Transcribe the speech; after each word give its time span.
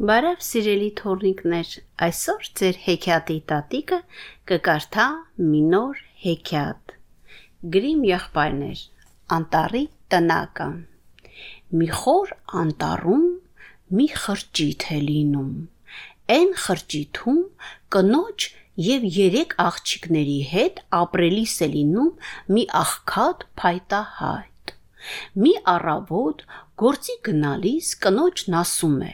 Բարև 0.00 0.38
սիրելի 0.40 0.86
թորնիկներ, 0.96 1.70
այսօր 2.04 2.46
ձեր 2.58 2.76
հեքիաթի 2.86 3.34
տատիկը 3.50 3.96
կկարդա 4.48 5.04
մի 5.48 5.58
նոր 5.74 5.98
հեքիաթ։ 6.22 6.94
Գրիմ 7.74 8.06
եղբայրներ, 8.08 8.84
անտարի 9.36 9.82
տնակը։ 10.14 10.68
Մի 11.82 11.88
խոր 11.98 12.32
անտառում 12.62 13.26
մի 13.98 14.06
խրճիթ 14.22 14.88
է 14.96 15.02
լինում։ 15.10 15.52
Այն 16.38 16.56
խրճիթում 16.64 17.44
կնոջ 17.96 18.48
եւ 18.88 19.06
երեք 19.20 19.56
աղջիկների 19.68 20.38
հետ 20.54 20.84
ապրելիս 21.02 21.58
է 21.68 21.70
լինում 21.76 22.10
մի 22.56 22.64
աղքատ 22.80 23.46
փայտահայտ։ 23.60 24.48
Մի 25.42 25.52
առավոտ 25.74 26.42
գործի 26.80 27.14
գնալիս 27.28 27.94
կնոջն 28.04 28.56
ասում 28.64 28.98
է. 29.04 29.12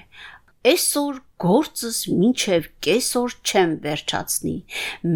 Այսօր 0.67 1.19
գործս 1.43 1.97
մինչև 2.21 2.65
կեսօր 2.85 3.35
չեմ 3.47 3.73
վերջացնի։ 3.85 4.55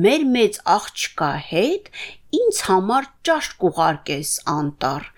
Մեր 0.02 0.25
մեծ 0.34 0.59
աղջկա 0.75 1.30
հետ 1.47 1.88
ինձ 2.38 2.61
համար 2.66 3.09
ճաշ 3.29 3.48
կուղարկես 3.62 4.34
անտառ։ 4.52 5.09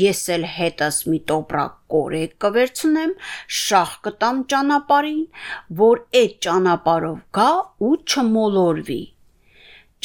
Ես 0.00 0.20
էլ 0.36 0.44
հետս 0.56 0.98
մի 1.12 1.18
տոպրակ 1.32 1.74
կորեկ 1.94 2.36
կվերցնեմ, 2.44 3.14
շախ 3.62 3.96
կտամ 4.06 4.42
ճանապարհին, 4.52 5.24
որ 5.80 6.02
այդ 6.20 6.36
ճանապարհով 6.46 7.16
գա 7.40 7.48
ու 7.88 7.96
չմոլորվի։ 8.12 9.00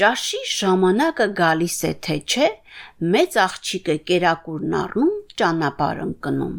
Ճաշի 0.01 0.41
ժամանակը 0.55 1.29
գալիս 1.41 1.77
է 1.91 1.93
թե 2.07 2.17
չէ, 2.31 2.49
մեծ 3.13 3.37
աղջիկը 3.45 3.99
կերակուրն 4.09 4.75
առնում 4.81 5.13
ճանապարհ 5.43 6.03
ընկնում 6.07 6.57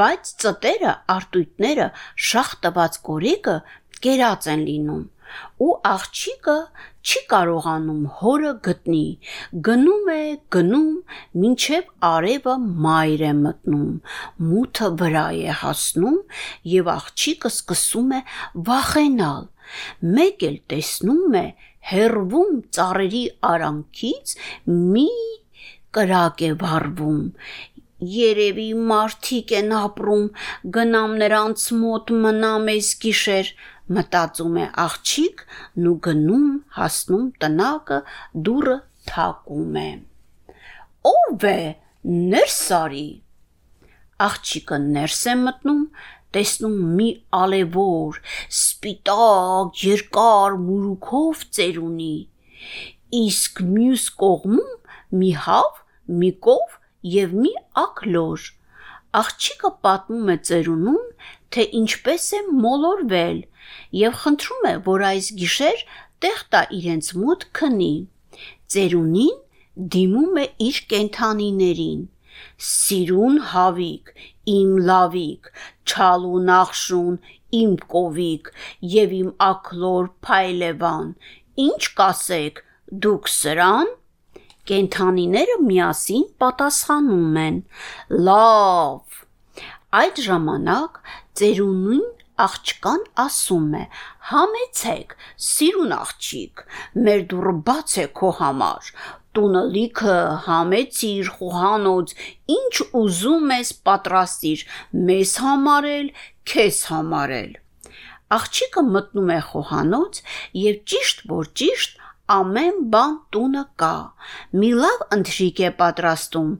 բայց 0.00 0.34
ծտերը, 0.44 0.96
արտույտները, 1.16 1.88
շախ 2.30 2.52
տված 2.66 3.00
կորիկը 3.10 3.56
կերած 4.04 4.52
են 4.54 4.68
լինում 4.68 5.08
ու 5.64 5.74
աղջիկը 5.90 6.54
չի 7.10 7.20
կարողանում 7.32 8.00
հորը 8.20 8.52
գտնի 8.66 9.04
գնում 9.68 10.10
է 10.14 10.22
գնում 10.56 10.88
մինչև 11.42 11.92
արևը 12.10 12.56
մայր 12.86 13.24
է 13.28 13.32
մտնում 13.42 13.92
մութը 14.50 14.90
վրա 15.02 15.24
է 15.44 15.56
հասնում 15.62 16.18
եւ 16.74 16.92
աղջիկը 16.96 17.52
սկսում 17.54 18.14
է 18.18 18.20
վախենալ 18.70 19.48
մեկ 20.18 20.46
էլ 20.50 20.56
տեսնում 20.74 21.36
է 21.42 21.46
հերվում 21.90 22.56
ծառերի 22.76 23.24
արանքից 23.52 24.34
մի 24.94 25.10
կրակ 25.96 26.42
է 26.46 26.50
վառվում 26.58 27.22
Երևի 28.00 28.68
մարդիկ 28.88 29.50
են 29.58 29.72
ապրում, 29.76 30.28
գնամ 30.76 31.16
նրանց 31.20 31.64
մոտ 31.80 32.12
մնամ 32.24 32.70
այս 32.72 32.88
գիշեր, 33.02 33.50
մտածում 33.96 34.56
է 34.62 34.68
աղջիկ, 34.84 35.42
նու 35.84 35.96
գնում, 36.06 36.46
հասնում 36.78 37.26
տնակը, 37.44 37.98
դուրը 38.48 38.76
թակում 39.10 39.76
է։ 39.82 39.90
Ո՞վ 41.10 41.46
է, 41.50 41.60
ներս 42.32 42.58
արի։ 42.78 43.04
Աղջիկը 44.30 44.80
ներս 44.86 45.20
է 45.28 45.36
մտնում, 45.44 45.84
տեսնում 46.36 46.80
մի 46.96 47.10
ալևոր, 47.42 48.20
սպիտակ, 48.48 49.80
երկար 49.90 50.60
մուրուքով 50.64 51.46
ծերունի։ 51.56 52.14
Իսկ 53.20 53.64
մյուս 53.76 54.10
կողմում 54.24 54.76
մի 55.20 55.32
հավ, 55.44 55.80
մի 56.20 56.36
կով 56.48 56.79
եւ 57.06 57.34
մի 57.42 57.52
ակլոր։ 57.82 58.46
Աղջիկը 59.20 59.70
պատմում 59.84 60.30
է 60.30 60.36
ծերունուն, 60.48 61.06
թե 61.54 61.66
ինչպես 61.80 62.26
է 62.38 62.40
մոլորվել 62.64 63.38
եւ 64.00 64.16
խնդրում 64.22 64.66
է, 64.70 64.74
որ 64.86 65.04
այս 65.10 65.30
գիշեր 65.40 65.84
տեղ 66.24 66.40
տա 66.54 66.62
իրենց 66.78 67.12
մոտ 67.22 67.46
քնի։ 67.58 67.92
Ծերունին 68.70 69.36
դիմում 69.94 70.40
է 70.42 70.46
իր 70.68 70.80
կենթանիներին. 70.92 72.00
Սիրուն 72.70 73.38
հավիկ, 73.50 74.12
իմ 74.54 74.72
լավիկ, 74.88 75.50
չալու 75.90 76.40
նախշուն, 76.46 77.16
իմ 77.60 77.72
կովիկ 77.94 78.50
եւ 78.94 79.14
իմ 79.20 79.30
ակլոր 79.46 80.10
փայլևան։ 80.26 81.08
Ինչ 81.66 81.82
կասեք, 82.00 82.62
դուք 83.04 83.32
սրան 83.34 83.90
Կենթանիները 84.70 85.54
միասին 85.66 86.24
պատասխանում 86.42 87.38
են. 87.44 87.56
Լավ։ 88.26 89.20
Այդ 90.00 90.20
ժամանակ 90.26 90.98
ծերունին 91.40 92.04
աղջկան 92.44 93.02
ասում 93.24 93.72
է. 93.76 93.82
Համեցեք, 94.30 95.16
սիրուն 95.46 95.94
աղջիկ, 95.96 96.62
մեր 97.06 97.24
դուռը 97.32 97.54
բաց 97.66 97.96
է 98.04 98.06
քո 98.20 98.30
համար։ 98.40 98.92
Տունը 99.36 99.62
լիքը 99.74 100.14
համեցիր, 100.46 101.32
խոհանոց, 101.40 102.14
ինչ 102.54 102.74
ուզում 103.00 103.52
ես 103.56 103.72
պատրաստիր, 103.90 104.64
մեզ 105.10 105.34
համար 105.44 105.88
էլ, 105.96 106.12
քեզ 106.52 106.80
համար 106.92 107.34
էլ։ 107.40 107.52
Աղջիկը 108.38 108.82
մտնում 108.94 109.30
է 109.34 109.40
խոհանոց 109.50 110.22
եւ 110.64 110.80
ճիշտ 110.92 111.22
որ 111.34 111.50
ճիշտ 111.60 111.96
ամեն 112.36 112.78
բան 112.92 113.16
տունը 113.34 113.64
կա։ 113.82 113.94
Մի 114.60 114.70
լավ 114.82 115.04
ընթրիկ 115.16 115.62
է 115.66 115.70
պատրաստում, 115.80 116.52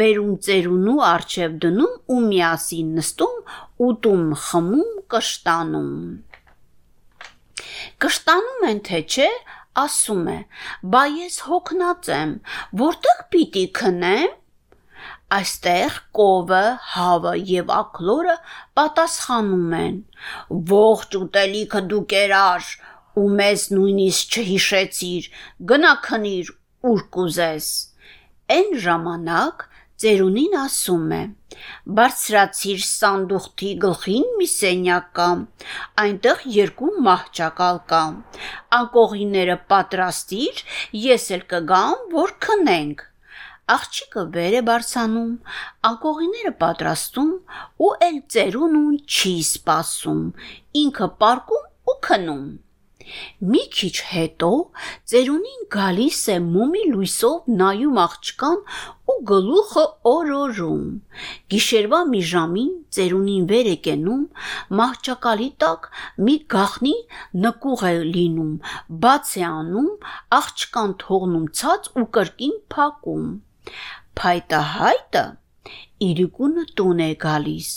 բերում 0.00 0.32
ծերունու 0.46 0.96
արջև 1.10 1.58
դնում 1.64 2.14
ու 2.16 2.22
միասին 2.30 2.94
նստում, 3.00 3.36
ուտում, 3.88 4.24
խմում, 4.46 4.96
կշտանում։ 5.16 5.92
Կշտանում 8.04 8.66
են 8.70 8.80
թե 8.86 9.00
չէ, 9.10 9.30
ասում 9.82 10.26
է. 10.32 10.38
«Բա 10.92 11.02
ես 11.12 11.36
հոգնած 11.46 12.10
եմ, 12.16 12.32
որտեղ 12.80 13.22
պիտի 13.34 13.64
քնեմ»։ 13.78 14.34
Այստեղ 15.36 15.96
կովը, 16.16 16.64
հավը 16.94 17.32
եւ 17.50 17.72
ակլորը 17.76 18.36
պատասխանում 18.78 19.72
են. 19.80 19.96
«Ողջ 20.72 21.16
ուտելիքը 21.20 21.82
դու 21.92 22.02
կերար, 22.12 22.68
ու 23.16 23.28
մեզ 23.40 23.62
նույնիսկ 23.76 24.36
չհիշեցիր, 24.36 25.30
գնա 25.70 25.92
քնիր, 26.06 26.52
ուր 26.90 27.02
կուզես։ 27.16 27.68
Այն 28.56 28.76
ժամանակ 28.82 29.64
ծերունին 30.02 30.54
ասում 30.60 31.12
է. 31.16 31.20
Բարձրացիր 31.98 32.82
սանդուղքի 32.86 33.70
գլխին 33.84 34.26
մի 34.40 34.48
սենյակ 34.52 35.06
կա, 35.18 35.28
այնտեղ 36.02 36.42
երկու 36.56 36.90
մահճակալ 37.06 37.80
կա։ 37.92 38.02
Անկողիները 38.78 39.56
պատրաստիր, 39.72 40.60
ես 41.06 41.28
էլ 41.38 41.46
կգամ, 41.54 42.02
որ 42.16 42.34
քնենք։ 42.46 43.06
Աղջիկը 43.76 44.26
վեր 44.36 44.58
է 44.60 44.62
բարձանում, 44.68 45.32
անկողիները 45.88 46.52
պատրաստում 46.60 47.32
ու 47.86 47.90
էլ 48.10 48.20
ծերունուն 48.36 49.00
չի 49.08 49.34
սпасում, 49.48 50.22
ինքը 50.84 51.10
պարկում 51.24 51.66
ու 51.90 51.98
քնում։ 52.06 52.46
Մի 53.52 53.62
քիչ 53.76 53.94
հետո 54.10 54.50
ծերունին 55.12 55.62
գալիս 55.76 56.20
է 56.34 56.36
մոմի 56.46 56.82
լույսով 56.92 57.50
նայում 57.60 58.00
աղջկան 58.04 58.58
ու 59.12 59.16
գլուխը 59.30 59.84
օրորում։ 60.12 60.82
Գիշերվա 61.54 62.00
մի 62.10 62.22
ժամին 62.32 62.72
ծերունին 62.98 63.46
վեր 63.52 63.70
է 63.72 63.76
կենում, 63.86 64.26
մահճակալի 64.80 65.48
տակ 65.64 65.88
մի 66.26 66.36
գախնի 66.56 66.94
նկուղ 67.46 67.86
է 67.90 67.94
լինում, 68.16 68.52
բաց 69.06 69.32
է 69.40 69.46
անում, 69.52 69.90
աղջկան 70.40 70.94
թողնում 71.06 71.48
ցած 71.62 71.90
ու 71.96 72.06
կրկին 72.18 72.60
փակում։ 72.76 73.26
Փայտահայտը 74.20 75.26
Իրիկունը 76.06 76.64
տուն 76.78 77.02
է 77.04 77.08
գալիս, 77.24 77.68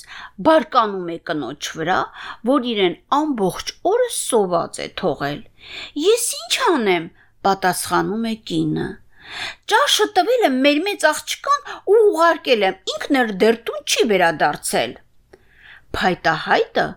բարկանում 0.47 1.09
է 1.13 1.17
կնոջ 1.29 1.69
վրա, 1.79 1.97
որ 2.49 2.67
իրեն 2.73 2.95
ամբողջ 3.17 3.73
օրը 3.91 4.09
սոված 4.15 4.79
է 4.85 4.87
թողել։ 5.01 5.41
Ես 6.05 6.25
ինչ 6.39 6.53
անեմ, 6.69 7.09
պատասխանում 7.47 8.29
է 8.31 8.35
կինը։ 8.51 8.87
Ճաշը 9.71 10.07
տվել 10.19 10.47
եմ 10.49 10.61
մեր 10.67 10.79
մեծ 10.87 11.05
աղջկան 11.09 11.67
ու 11.93 11.99
ուղարկել 12.05 12.65
եմ, 12.69 12.79
ինքն 12.95 13.19
էլ 13.23 13.35
դեռ 13.43 13.59
տուն 13.69 13.83
չի 13.85 14.07
վերադարձել։ 14.13 14.95
Փայտահայտը 15.99 16.87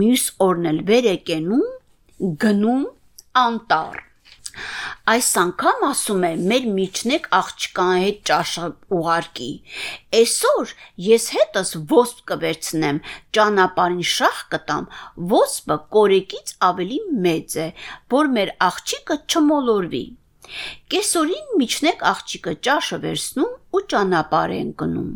մյուս 0.00 0.28
օրն 0.50 0.70
էլ 0.74 0.84
վեր 0.92 1.10
է 1.14 1.16
կենում, 1.30 1.66
գնում 2.44 2.86
անտառ 3.46 4.06
Այս 5.10 5.28
անգամ 5.42 5.84
ասում 5.88 6.24
է 6.28 6.30
մեր 6.50 6.66
միջնեք 6.76 7.26
աղջկան 7.38 7.94
հետ 8.02 8.20
ճաշը 8.30 8.68
ուղարկի։ 8.98 9.50
Այսօր 10.20 10.74
ես 11.06 11.26
հետս 11.36 11.72
ոսպ 11.94 12.22
կվերցնեմ, 12.30 13.02
ճանապարհին 13.38 14.06
շախ 14.12 14.40
կտամ, 14.54 14.88
ոսպը 15.34 15.78
կորեկից 15.96 16.54
ավելի 16.70 17.02
մեծ 17.26 17.58
է, 17.66 17.68
որ 18.16 18.32
մեր 18.38 18.54
աղջիկը 18.70 19.20
չմոլորվի։ 19.26 20.06
Կեսօրին 20.92 21.50
միջնեք 21.60 22.00
աղջիկը 22.10 22.54
ճաշը 22.66 22.96
վերցնում 23.04 23.50
ու 23.78 23.82
ճանապարհ 23.92 24.54
են 24.56 24.70
գնում։ 24.80 25.10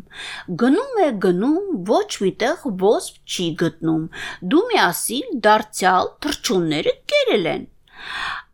Գնում 0.63 1.01
է 1.05 1.09
գնում, 1.25 1.73
ոչ 1.91 2.11
միտեղ 2.27 2.67
ոսպ 2.85 3.35
չի 3.35 3.47
գտնում։ 3.63 4.05
Դու 4.53 4.65
միասին 4.71 5.41
դարձյալ 5.49 6.11
թրջունները 6.27 6.95
կերել 7.15 7.51
են։ 7.55 7.67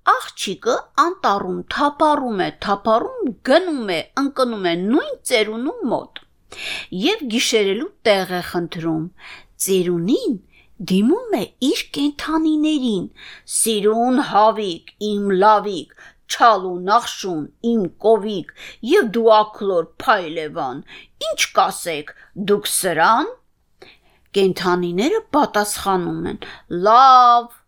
Աղջիկը 0.08 0.74
անտառում 1.04 1.58
թափառում 1.74 2.40
է, 2.40 2.48
թափառում 2.64 3.32
գնում 3.48 3.90
է, 3.92 4.00
ընկնում 4.22 4.68
է 4.70 4.74
նույն 4.84 5.16
ծերունու 5.30 5.78
մոտ։ 5.92 6.22
Եվ 7.00 7.26
գիշերելու 7.34 7.90
տեղ 8.08 8.32
է 8.38 8.40
խնդրում։ 8.50 9.04
Ծերունին 9.64 10.38
դիմում 10.90 11.34
է 11.36 11.42
իր 11.68 11.80
կենթանիներին. 11.96 13.04
«Սիրուն 13.54 14.22
հավիկ, 14.30 14.92
իմ 15.10 15.26
լավիկ, 15.42 15.92
չալու 16.30 16.78
նախշուն, 16.88 17.44
իմ 17.72 17.82
կովիկ, 18.04 18.54
եւ 18.92 19.10
դու 19.16 19.28
ակլոր 19.36 19.88
փայլևան, 20.04 20.82
ինչ 21.30 21.40
կասեք, 21.58 22.14
դուք 22.50 22.70
սրան»։ 22.74 23.32
Կենթանիները 24.38 25.22
պատասխանում 25.36 26.28
են. 26.32 26.44
«Լավ»։ 26.88 27.59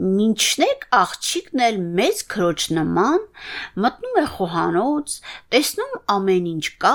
Մինչնեք 0.00 0.84
աղջիկն 0.96 1.62
էլ 1.66 1.78
մեծ 1.96 2.20
քրոջ 2.32 2.62
նման 2.76 3.24
մտնում 3.84 4.20
է 4.20 4.22
խոհանոց, 4.34 5.16
տեսնում 5.52 5.98
ամեն 6.14 6.46
ինչ 6.50 6.70
կա, 6.84 6.92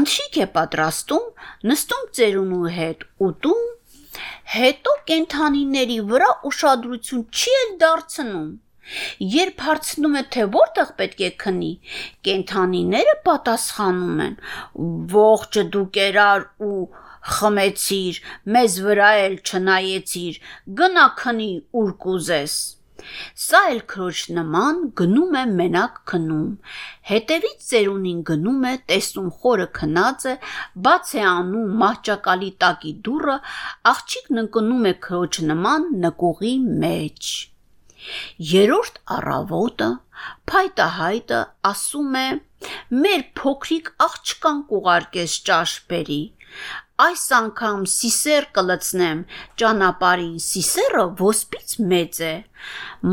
ընթրիք 0.00 0.38
է 0.44 0.46
պատրաստում, 0.58 1.24
նստում 1.70 2.04
ծերունու 2.18 2.70
հետ 2.76 3.02
ուտում, 3.28 3.64
հետո 4.56 4.92
կենթանիների 5.10 5.98
վրա 6.12 6.30
ուշադրություն 6.50 7.26
չի 7.34 7.56
էլ 7.62 7.74
դարձնում։ 7.82 8.46
Երբ 9.34 9.64
հարցնում 9.66 10.14
է, 10.20 10.22
թե 10.36 10.46
որտեղ 10.54 10.92
պետք 11.00 11.24
է 11.26 11.30
քնի, 11.42 11.72
կենթանիները 12.28 13.16
պատասխանում 13.26 14.20
են. 14.26 14.36
«Ողջը 15.16 15.64
դու 15.74 15.86
կերար 15.96 16.46
ու 16.68 16.78
խմեցիր, 17.34 18.22
մեզ 18.56 18.78
վրա 18.86 19.10
էլ 19.26 19.36
չնայեցիր, 19.42 20.40
գնա 20.80 21.06
քնի 21.20 21.52
ուր 21.82 21.92
կուզես»։ 22.06 22.56
Սա 23.46 23.58
էլ 23.70 23.80
քրոջ 23.92 24.20
նման 24.36 24.78
գնում 24.98 25.34
է 25.40 25.42
մենակ 25.58 25.98
քնում։ 26.10 26.46
Հետևից 27.10 27.66
ծերունին 27.70 28.22
գնում 28.30 28.64
է, 28.70 28.72
տեսնում 28.92 29.28
խորը 29.40 29.66
քնած 29.78 30.24
է, 30.32 30.34
բաց 30.86 31.12
է 31.20 31.26
անում 31.32 31.74
մահճակալի 31.82 32.50
տակի 32.64 32.94
դուռը, 33.08 33.36
աղջիկն 33.92 34.42
ընկնում 34.44 34.88
է 34.92 34.94
քրոջ 35.08 35.42
նման 35.50 35.86
նկուղի 36.06 36.54
մեջ։ 36.86 37.34
Երորդ 38.54 38.98
առավոտը 39.18 39.90
փայտահայտը 40.50 41.40
ասում 41.70 42.18
է. 42.20 42.26
«Մեր 43.04 43.22
փոքրիկ 43.38 43.88
աղջկան 44.06 44.60
կուղարկես 44.70 45.34
ճաշ 45.48 45.72
բերի»։ 45.90 46.20
Այս 47.04 47.22
անգամ 47.36 47.82
սիսեր 47.92 48.44
կլցնեմ 48.56 49.18
ճանապարհին, 49.60 50.36
սիսերը 50.44 51.02
ոսպից 51.18 51.74
մեծ 51.90 52.20
է։ 52.28 52.30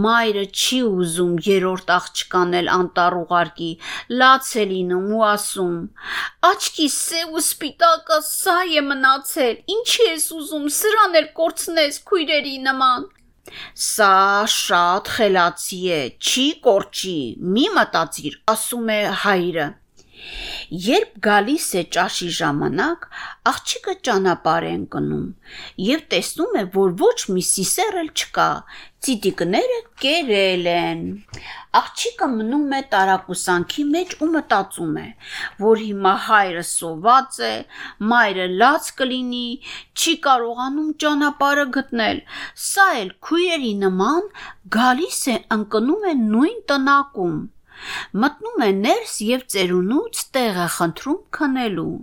Մայրը 0.05 0.43
չի 0.47 0.79
ուզում 0.89 1.33
երրորդ 1.47 1.91
աղջկան 1.95 2.55
էլ 2.59 2.71
անտառ 2.75 3.17
ուղարկի, 3.19 3.67
լաց 4.21 4.53
է 4.63 4.65
լինում 4.69 5.11
ու 5.17 5.25
ասում. 5.31 5.75
Աչքի 6.51 6.87
սև 6.95 7.35
ու 7.35 7.43
սպիտակը 7.43 8.21
սա 8.29 8.57
է 8.79 8.85
մնացել, 8.87 9.59
ինչի 9.75 10.09
ես 10.13 10.31
ուզում 10.39 10.71
սրան 10.79 11.19
էլ 11.23 11.29
կորցնես 11.43 12.01
քույրերի 12.07 12.57
նման։ 12.71 13.11
Սա 13.91 14.15
շատ 14.55 15.15
խելացի 15.17 15.83
է, 15.91 16.01
չի 16.23 16.49
կորչի, 16.63 17.17
մի 17.55 17.69
մտածիր, 17.75 18.43
ասում 18.55 18.91
է 18.95 19.01
հայրը։ 19.27 19.71
Երբ 20.69 21.15
գալիս 21.25 21.65
է 21.79 21.81
ճաշի 21.95 22.29
ժամանակ, 22.37 23.05
աղջիկը 23.51 23.93
ճանապարհ 24.07 24.65
է 24.69 24.71
ընկնում 24.77 25.25
եւ 25.85 26.03
տեսնում 26.13 26.57
է, 26.59 26.63
որ 26.75 26.93
ոչ 27.01 27.17
մի 27.35 27.43
սիսեր 27.49 27.97
էլ 28.01 28.11
չկա, 28.13 28.47
ծիտիկները 29.03 29.79
կերել 30.03 30.67
են։ 30.73 31.01
Աղջիկը 31.79 32.27
մնում 32.33 32.75
է 32.77 32.81
տարակուսանքի 32.93 33.83
մեջ 33.95 34.13
ու 34.23 34.29
մտածում 34.35 34.93
է, 35.01 35.07
որ 35.63 35.81
հիմա 35.83 36.13
հայրը 36.27 36.63
սոված 36.69 37.39
է, 37.49 37.53
մայրը 38.13 38.47
լաց 38.63 38.91
կլինի, 39.01 39.47
չի 39.99 40.13
կարողանում 40.27 40.93
ճանապարհը 41.03 41.65
գտնել։ 41.79 42.21
Սա 42.67 42.87
էլ 43.01 43.11
քույրերի 43.27 43.73
նման 43.83 44.31
գալիս 44.77 45.19
է 45.33 45.37
ընկնում 45.57 46.07
է 46.13 46.15
նույն 46.21 46.63
տնակում։ 46.71 47.35
Մտնում 48.23 48.63
է 48.65 48.69
ներս 48.79 49.13
եւ 49.27 49.45
ծերունուց 49.53 50.21
տեղ 50.35 50.59
է 50.63 50.67
խնդրում 50.75 51.19
քնելու։ 51.37 51.93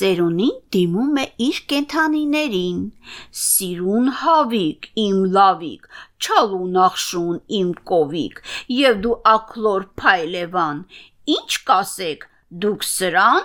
Ծերունին 0.00 0.56
դիմում 0.76 1.20
է 1.22 1.26
իր 1.46 1.60
կենթանիներին. 1.72 2.80
Սիրուն 3.42 4.10
հավիկ, 4.22 4.90
իմ 5.04 5.22
լավիկ, 5.36 5.88
չալու 6.22 6.68
նախշուն, 6.74 7.40
իմ 7.60 7.72
կովիկ, 7.92 8.42
եւ 8.78 9.00
դու 9.06 9.16
ակլոր 9.32 9.88
փայլևան, 10.02 10.84
ինչ 11.38 11.50
կասեք, 11.70 12.28
դուք 12.66 12.86
սրան։ 12.92 13.42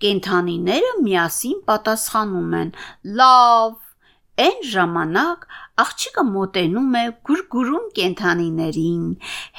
Կենթանիները 0.00 0.92
միասին 1.04 1.62
պատասխանում 1.70 2.52
են. 2.60 2.74
Լավ, 3.20 3.72
Այն 4.40 4.60
ժամանակ 4.72 5.42
աղջիկը 5.82 6.22
մոտենում 6.26 6.94
է 7.00 7.02
գուրգուրում 7.28 7.88
կենթանիներին, 7.98 9.02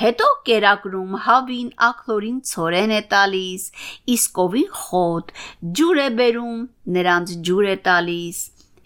հետո 0.02 0.30
կերակրում 0.48 1.18
հավին 1.26 1.68
ակլորին 1.88 2.40
ցորեն 2.52 2.94
է 2.96 3.02
տալիս, 3.12 3.68
իսկ 4.16 4.42
ովին 4.46 4.72
խոտ, 4.80 5.32
ջուր 5.80 6.02
է 6.06 6.08
բերում, 6.22 6.66
նրանց 6.98 7.36
ջուր 7.50 7.70
է 7.76 7.78
տալիս։ 7.90 8.42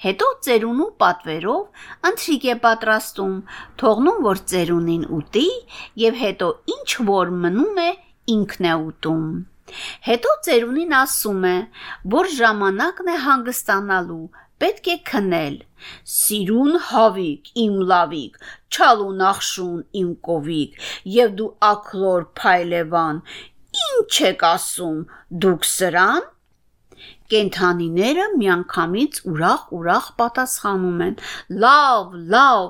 Հետո 0.06 0.30
ծերունու 0.45 0.92
պատվերով 1.01 1.89
ընթրիք 2.12 2.45
է 2.51 2.56
պատրաստում, 2.68 3.36
թողնում 3.81 4.21
որ 4.25 4.42
ծերունին 4.51 5.09
ուտի 5.19 5.47
եւ 6.01 6.21
հետո 6.25 6.50
ինչ 6.75 6.89
որ 7.15 7.36
մնում 7.45 7.83
է 7.86 7.92
ինքն 8.36 8.68
է 8.71 8.80
ուտում։ 8.89 9.27
Հետո 10.06 10.31
ծերունին 10.45 10.92
ասում 11.00 11.45
է, 11.50 11.56
որ 12.15 12.27
ժամանակն 12.39 13.07
է 13.13 13.15
հանգստանալու, 13.24 14.25
պետք 14.63 14.88
է 14.94 14.98
քնել։ 15.10 15.57
Սիրուն 16.16 16.78
հավիկ, 16.90 17.50
իմ 17.63 17.75
լավիկ, 17.90 18.38
չալու 18.75 19.10
նախշուն, 19.22 19.81
իմ 20.02 20.13
կովիկ, 20.28 20.80
եւ 21.16 21.36
դու 21.42 21.50
ակլոր 21.72 22.30
փայլևան, 22.40 23.19
ինչ 23.90 24.13
եք 24.30 24.48
ասում, 24.52 25.04
դուք 25.46 25.68
սրան։ 25.72 26.31
Կենթանիները 27.34 28.25
միանգամից 28.38 29.19
ուրախ-ուրախ 29.31 30.10
պատասխանում 30.19 31.00
են. 31.06 31.16
Լավ, 31.63 32.13
լավ, 32.34 32.68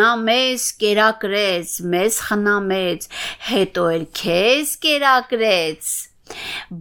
նա 0.00 0.10
մեզ 0.24 0.66
կերակրեց, 0.82 1.74
մեզ 1.94 2.18
խնամեց, 2.28 3.08
հետո 3.48 3.84
էլ 3.94 4.06
քեզ 4.20 4.74
կերակրեց։ 4.84 5.92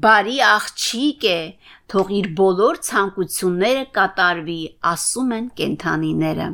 Բարի 0.03 0.37
աղջիկ 0.49 1.27
է, 1.31 1.41
թող 1.91 2.09
իր 2.19 2.25
բոլոր 2.35 2.79
ցանկությունները 2.83 3.83
կատարվի, 3.95 4.61
ասում 4.91 5.29
են 5.37 5.45
կենթանիները։ 5.59 6.47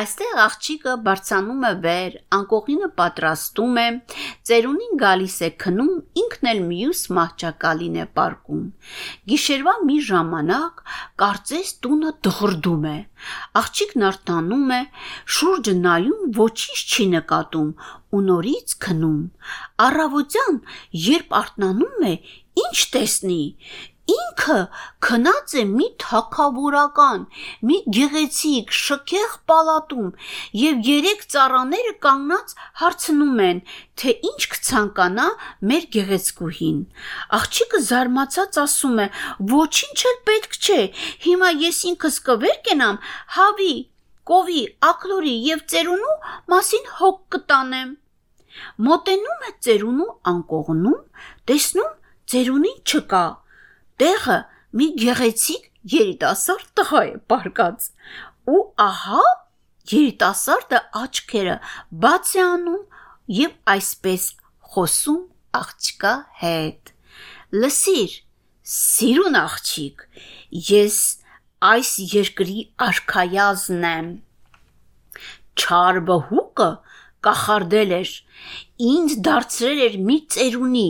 Այստեղ 0.00 0.38
աղջիկը 0.42 0.92
բարձանում 1.06 1.66
է 1.66 1.72
վեր, 1.84 2.14
անկողինը 2.36 2.88
պատրաստում 3.00 3.76
է, 3.82 3.84
ծերունին 4.48 4.96
գալիս 5.02 5.36
է 5.46 5.50
քնում, 5.62 5.92
ինքն 6.22 6.48
էլ 6.52 6.62
մյուս 6.70 7.02
մահճակալին 7.18 7.98
է 8.02 8.06
պարկում։ 8.18 8.64
Գիշերվա 9.32 9.74
մի 9.90 9.98
ժամանակ 10.08 10.82
կարծես 11.22 11.72
տունը 11.86 12.12
դղրդում 12.28 12.86
է։ 12.92 12.96
Աղջիկն 13.60 14.06
արտանում 14.10 14.72
է, 14.76 14.80
շուրջը 15.36 15.76
նայում, 15.86 16.22
ոչինչ 16.40 16.80
չի 16.96 17.06
նկատում 17.16 17.70
ու 18.16 18.24
նորից 18.30 18.74
քնում։ 18.86 19.20
Առավոտյան, 19.86 20.58
երբ 21.06 21.36
արթնանում 21.42 22.08
է, 22.10 22.14
ինչ 22.66 22.78
տեսնի 22.96 23.42
ինքը 24.12 24.56
քնած 25.02 25.54
է 25.60 25.62
մի 25.68 25.86
թակավորական, 26.02 27.22
մի 27.68 27.78
գեղեցիկ 27.96 28.74
շքեղ 28.80 29.32
պալատում 29.50 30.10
եւ 30.60 30.82
երեք 30.88 31.24
ծառաները 31.34 31.94
կանգնած 32.06 32.54
հարցնում 32.82 33.40
են, 33.46 33.62
թե 33.98 34.14
ինչ 34.30 34.40
կցանկանա 34.52 35.26
մեր 35.70 35.88
գեղեցկուհին։ 35.96 36.78
Աղջիկը 37.38 37.80
զարմացած 37.90 38.60
ասում 38.62 39.00
է. 39.02 39.06
«Ոչինչ 39.56 39.98
էլ 40.10 40.18
պետք 40.30 40.58
չէ։ 40.62 40.80
Հիմա 41.26 41.50
ես 41.66 41.80
ինքս 41.90 42.18
կվեր 42.28 42.58
կենամ 42.68 43.00
հավի, 43.36 43.74
կովի, 44.30 44.62
ակլորի 44.90 45.34
եւ 45.46 45.64
ծերունու 45.72 46.18
մասին 46.54 46.92
հոգ 47.00 47.18
կտանեմ»։ 47.36 47.96
Մոտենում 48.86 49.42
է 49.48 49.50
ծերունու 49.66 50.12
անկողնում, 50.30 51.02
տեսնում 51.50 51.90
ծերունին 52.32 52.78
չկա 52.86 53.24
տեղը 54.02 54.38
մի 54.76 54.86
գեղեցիկ 55.02 55.70
երիտասարդ 55.96 56.70
տղա 56.78 57.02
է 57.06 57.12
պարկած։ 57.32 57.88
Ու 58.52 58.62
ահա 58.86 59.22
երիտասարդը 59.92 60.80
աչքերը 61.02 61.56
բաց 62.04 62.32
է 62.36 62.42
անում 62.46 62.82
եւ 63.36 63.54
այսպես 63.74 64.26
խոսում 64.72 65.22
աղջկա 65.60 66.14
հետ։ 66.42 66.92
Լսիր, 67.56 68.16
սիրուն 68.76 69.38
աղջիկ, 69.40 70.04
ես 70.70 70.98
այս 71.70 71.92
երկրի 72.12 72.64
արքայազն 72.86 73.86
եմ։ 73.90 74.08
Չար 75.56 76.00
բհուկը 76.10 76.70
կախարդել 77.26 77.92
էր, 77.96 78.10
ինձ 78.90 79.14
դարձրել 79.28 79.80
էր 79.86 79.96
մի 80.08 80.18
ծերունի, 80.34 80.88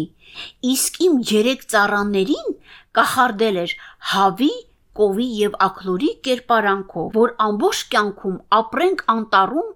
իսկ 0.72 0.98
իմ 1.06 1.20
երեք 1.30 1.62
ծառաներին 1.72 2.56
կախարդել 2.98 3.60
էր 3.64 3.74
հավի, 4.12 4.52
կովի 4.96 5.26
եւ 5.38 5.56
ակլորի 5.66 6.12
կերպարանքով, 6.26 7.08
որ 7.16 7.34
ամբողջ 7.46 7.80
կյանքում 7.94 8.38
ապրենք 8.60 9.02
անտառում, 9.16 9.74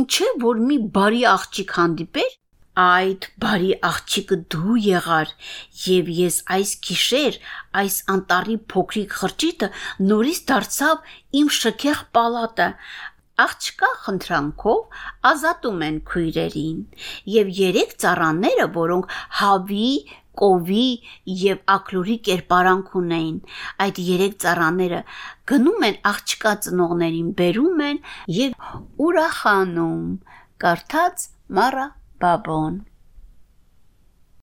ինչեւ 0.00 0.44
որ 0.44 0.60
մի 0.68 0.76
բարի 0.98 1.24
աղջիկ 1.36 1.74
հանդիպեր 1.80 2.36
Այդ 2.80 3.26
բարի 3.42 3.70
աղջիկը 3.86 4.36
դու 4.54 4.74
եղար, 4.80 5.30
եւ 5.84 6.10
ես 6.16 6.36
այս 6.54 6.70
գիշեր 6.86 7.38
այս 7.80 7.96
անտառի 8.14 8.54
փոքրիկ 8.72 9.16
խրճիթը 9.20 9.68
նորից 10.10 10.40
դարձավ 10.50 11.10
իմ 11.40 11.50
շքեղ 11.56 12.04
պալատը, 12.16 12.68
աղջկա 13.44 13.90
խնդրանքով 14.04 15.02
ազատում 15.32 15.84
են 15.88 15.98
քույրերին 16.12 16.80
եւ 17.34 17.52
երեք 17.58 17.94
ծառաները, 18.04 18.66
որոնք 18.78 19.14
հավի, 19.40 19.92
կովի 20.40 20.88
եւ 21.44 21.62
ակլուրի 21.76 22.16
կերպարանք 22.28 22.92
ունեին, 23.02 23.38
այդ 23.86 24.02
երեք 24.10 24.36
ծառաները 24.44 25.00
գնում 25.52 25.88
են 25.90 25.98
աղջկա 26.12 26.54
ծնողներին 26.66 27.32
բերում 27.40 27.82
են 27.88 28.04
եւ 28.40 28.70
ուրախանում։ 29.08 30.06
Կարդաց 30.60 31.26
Մարա 31.60 31.90
Բաբոն 32.20 32.80